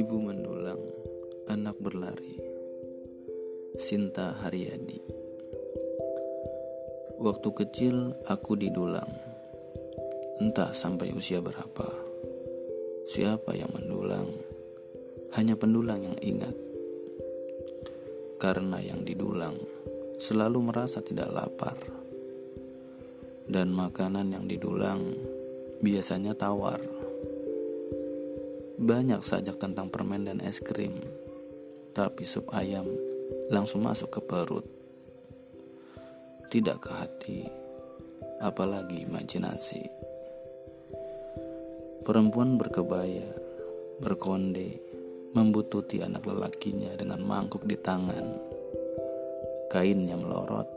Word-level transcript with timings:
Ibu 0.00 0.16
mendulang, 0.16 0.80
anak 1.44 1.76
berlari. 1.76 2.40
Sinta 3.76 4.32
Haryadi. 4.32 4.96
Waktu 7.20 7.48
kecil 7.52 8.16
aku 8.24 8.56
didulang. 8.56 9.12
Entah 10.40 10.72
sampai 10.72 11.12
usia 11.12 11.44
berapa. 11.44 11.84
Siapa 13.12 13.52
yang 13.52 13.76
mendulang? 13.76 14.24
Hanya 15.36 15.60
pendulang 15.60 16.00
yang 16.00 16.16
ingat. 16.24 16.56
Karena 18.40 18.80
yang 18.80 19.04
didulang 19.04 19.60
selalu 20.16 20.64
merasa 20.64 21.04
tidak 21.04 21.28
lapar. 21.28 21.76
Dan 23.44 23.68
makanan 23.76 24.32
yang 24.32 24.48
didulang 24.48 25.12
biasanya 25.84 26.32
tawar. 26.32 26.99
Banyak 28.80 29.20
sajak 29.20 29.60
tentang 29.60 29.92
permen 29.92 30.24
dan 30.24 30.40
es 30.40 30.56
krim, 30.56 31.04
tapi 31.92 32.24
sup 32.24 32.48
ayam 32.48 32.88
langsung 33.52 33.84
masuk 33.84 34.08
ke 34.08 34.20
perut. 34.24 34.64
Tidak 36.48 36.80
ke 36.80 36.88
hati, 36.88 37.44
apalagi 38.40 39.04
imajinasi. 39.04 39.84
Perempuan 42.08 42.56
berkebaya, 42.56 43.28
berkonde, 44.00 44.80
membututi 45.36 46.00
anak 46.00 46.24
lelakinya 46.24 46.96
dengan 46.96 47.20
mangkuk 47.20 47.68
di 47.68 47.76
tangan. 47.76 48.32
Kainnya 49.68 50.16
melorot, 50.16 50.72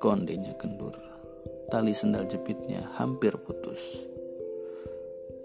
kondenya 0.00 0.56
kendur. 0.56 0.96
Tali 1.68 1.92
sendal 1.92 2.24
jepitnya 2.32 2.96
hampir 2.96 3.36
putus. 3.36 4.08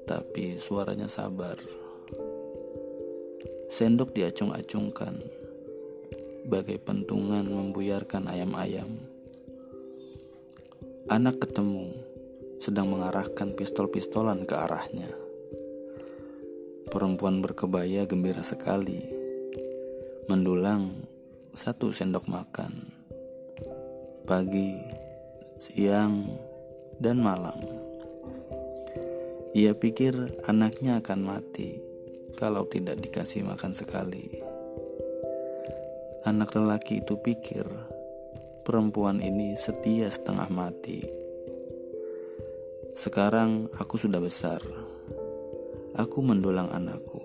Tapi 0.07 0.55
suaranya 0.55 1.11
sabar 1.11 1.59
Sendok 3.67 4.15
diacung-acungkan, 4.15 5.19
bagai 6.47 6.79
pentungan 6.79 7.43
membuyarkan 7.43 8.31
ayam-ayam. 8.31 8.87
Anak 11.11 11.43
ketemu, 11.43 11.91
sedang 12.63 12.95
mengarahkan 12.95 13.51
pistol-pistolan 13.59 14.47
ke 14.47 14.55
arahnya. 14.55 15.11
Perempuan 16.87 17.43
berkebaya 17.43 18.07
gembira 18.07 18.39
sekali, 18.39 19.03
mendulang 20.31 21.03
satu 21.51 21.91
sendok 21.91 22.23
makan. 22.31 22.71
Pagi, 24.23 24.79
siang, 25.59 26.23
dan 27.03 27.19
malam. 27.19 27.59
Ia 29.51 29.75
pikir 29.75 30.47
anaknya 30.47 31.03
akan 31.03 31.19
mati 31.19 31.86
kalau 32.37 32.69
tidak 32.69 33.01
dikasih 33.01 33.41
makan 33.41 33.73
sekali. 33.73 34.29
Anak 36.21 36.53
lelaki 36.53 37.01
itu 37.01 37.17
pikir 37.17 37.65
perempuan 38.61 39.23
ini 39.25 39.57
setia 39.57 40.05
setengah 40.05 40.45
mati. 40.53 41.01
Sekarang 42.93 43.71
aku 43.73 43.97
sudah 43.97 44.21
besar. 44.21 44.61
Aku 45.97 46.21
mendulang 46.21 46.69
anakku. 46.69 47.17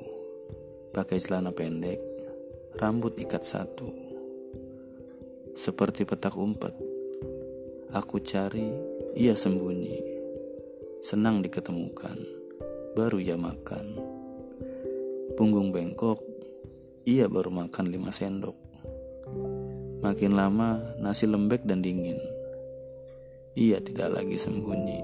Pakai 0.97 1.21
celana 1.21 1.53
pendek, 1.53 2.01
rambut 2.81 3.19
ikat 3.21 3.45
satu. 3.45 3.91
Seperti 5.53 6.09
petak 6.09 6.39
umpet. 6.41 6.73
Aku 7.93 8.25
cari, 8.25 8.71
ia 9.13 9.37
sembunyi. 9.37 10.01
Senang 11.05 11.45
diketemukan. 11.45 12.17
Baru 12.95 13.19
ia 13.21 13.37
makan. 13.37 14.22
Punggung 15.43 15.75
bengkok, 15.75 16.23
ia 17.03 17.27
baru 17.27 17.51
makan 17.51 17.91
lima 17.91 18.15
sendok. 18.15 18.55
Makin 19.99 20.39
lama 20.39 20.95
nasi 21.03 21.27
lembek 21.27 21.67
dan 21.67 21.83
dingin. 21.83 22.15
Ia 23.59 23.83
tidak 23.83 24.23
lagi 24.23 24.39
sembunyi, 24.39 25.03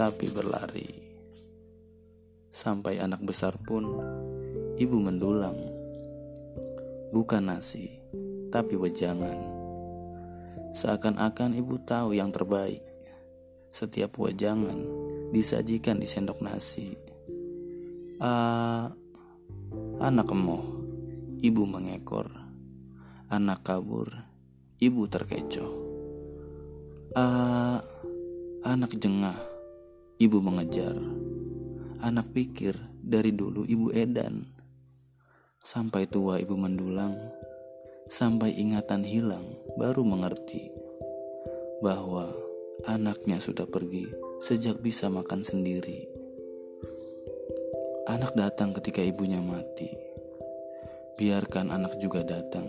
tapi 0.00 0.24
berlari. 0.32 0.88
Sampai 2.48 2.96
anak 2.96 3.20
besar 3.20 3.60
pun, 3.60 3.92
ibu 4.80 4.96
mendulang. 4.96 5.68
Bukan 7.12 7.44
nasi, 7.44 7.92
tapi 8.48 8.80
wejangan. 8.80 9.36
Seakan-akan 10.72 11.60
ibu 11.60 11.76
tahu 11.84 12.16
yang 12.16 12.32
terbaik. 12.32 12.80
Setiap 13.68 14.16
wejangan 14.16 14.80
disajikan 15.28 16.00
di 16.00 16.08
sendok 16.08 16.40
nasi. 16.40 16.96
Ah, 18.16 18.96
Anak 20.00 20.32
emoh, 20.32 20.64
ibu 21.44 21.68
mengekor. 21.68 22.32
Anak 23.28 23.68
kabur, 23.68 24.08
ibu 24.80 25.04
terkecoh. 25.04 25.68
Ah, 27.12 27.84
anak 28.64 28.96
jengah, 28.96 29.36
ibu 30.16 30.40
mengejar. 30.40 30.96
Anak 32.00 32.32
pikir 32.32 32.80
dari 33.04 33.36
dulu 33.36 33.68
ibu 33.68 33.92
edan. 33.92 34.48
Sampai 35.60 36.08
tua 36.08 36.40
ibu 36.40 36.56
mendulang, 36.56 37.20
sampai 38.08 38.56
ingatan 38.56 39.04
hilang 39.04 39.44
baru 39.76 40.00
mengerti 40.00 40.72
bahwa 41.84 42.32
anaknya 42.88 43.36
sudah 43.36 43.68
pergi 43.68 44.08
sejak 44.40 44.80
bisa 44.80 45.12
makan 45.12 45.44
sendiri. 45.44 46.09
Anak 48.10 48.34
datang 48.34 48.74
ketika 48.74 48.98
ibunya 49.06 49.38
mati. 49.38 49.86
Biarkan 51.14 51.70
anak 51.70 51.94
juga 52.02 52.26
datang 52.26 52.66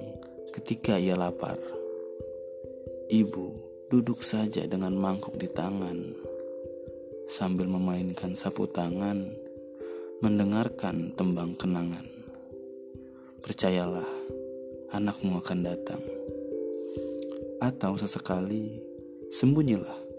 ketika 0.54 1.02
ia 1.02 1.18
lapar. 1.18 1.58
Ibu 3.10 3.46
duduk 3.90 4.22
saja 4.22 4.62
dengan 4.70 4.94
mangkuk 4.94 5.42
di 5.42 5.50
tangan 5.50 5.98
sambil 7.26 7.66
memainkan 7.66 8.38
sapu 8.38 8.70
tangan, 8.70 9.34
mendengarkan 10.22 11.10
tembang 11.18 11.58
kenangan. 11.58 12.06
Percayalah, 13.42 14.14
anakmu 14.94 15.42
akan 15.42 15.60
datang. 15.66 16.06
Atau 17.58 17.98
sesekali 17.98 18.78
sembunyilah 19.34 20.11